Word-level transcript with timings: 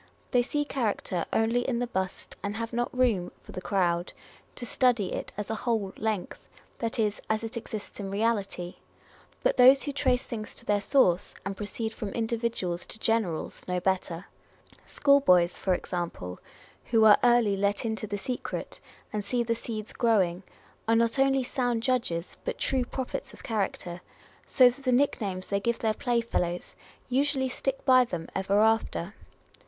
They 0.31 0.41
see 0.41 0.65
character 0.65 1.25
only 1.31 1.59
in 1.61 1.77
the 1.77 1.85
bust, 1.85 2.35
and 2.41 2.55
have 2.55 2.73
not 2.73 2.91
room 2.91 3.31
(for 3.43 3.51
the 3.51 3.61
crowd) 3.61 4.13
to 4.55 4.65
study 4.65 5.13
it 5.13 5.31
as 5.37 5.51
a 5.51 5.61
whole 5.61 5.93
length, 5.95 6.39
that 6.79 6.97
is, 6.97 7.21
as 7.29 7.43
it 7.43 7.55
exists 7.55 7.99
in 7.99 8.09
reality. 8.09 8.77
But 9.43 9.57
those 9.57 9.83
who 9.83 9.91
trace 9.91 10.23
things 10.23 10.55
to 10.55 10.65
their 10.65 10.81
source, 10.81 11.35
and 11.45 11.55
proceed 11.55 11.93
from 11.93 12.09
individuals 12.13 12.87
to 12.87 12.97
generals, 12.97 13.63
know 13.67 13.79
better. 13.79 14.25
School 14.87 15.19
boys, 15.19 15.53
for 15.53 15.75
example, 15.75 16.39
who 16.85 17.05
are 17.05 17.19
early 17.23 17.55
let 17.55 17.85
into 17.85 18.07
the 18.07 18.17
secret, 18.17 18.79
and 19.13 19.23
see 19.23 19.43
the 19.43 19.53
seeds 19.53 19.93
growing, 19.93 20.41
are 20.87 20.95
not 20.95 21.19
only 21.19 21.43
sound 21.43 21.83
judges, 21.83 22.37
but 22.43 22.57
true 22.57 22.85
prophets 22.85 23.33
of 23.33 23.43
character; 23.43 24.01
so 24.47 24.67
that 24.67 24.83
the 24.83 24.91
nick 24.91 25.21
names 25.21 25.49
they 25.49 25.59
give 25.59 25.77
their 25.77 25.93
playfellows 25.93 26.73
usually 27.07 27.47
stick 27.49 27.85
by 27.85 28.03
them 28.03 28.27
ever 28.33 28.61
after. 28.61 29.13